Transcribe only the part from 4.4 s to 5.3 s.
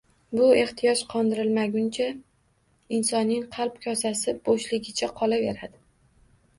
bo`shligicha